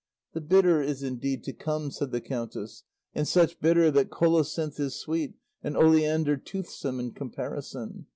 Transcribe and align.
"The 0.33 0.41
bitter 0.41 0.81
is 0.81 1.03
indeed 1.03 1.43
to 1.43 1.53
come," 1.53 1.91
said 1.91 2.09
the 2.09 2.21
countess; 2.21 2.81
"and 3.13 3.27
such 3.27 3.59
bitter 3.59 3.91
that 3.91 4.09
colocynth 4.09 4.79
is 4.79 4.95
sweet 4.95 5.35
and 5.61 5.77
oleander 5.77 6.37
toothsome 6.37 6.99
in 6.99 7.11
comparison. 7.11 8.07